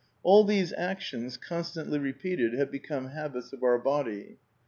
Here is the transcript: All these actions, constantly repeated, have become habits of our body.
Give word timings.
All 0.23 0.43
these 0.43 0.73
actions, 0.73 1.37
constantly 1.37 1.99
repeated, 1.99 2.53
have 2.55 2.71
become 2.71 3.09
habits 3.09 3.53
of 3.53 3.61
our 3.61 3.77
body. 3.77 4.39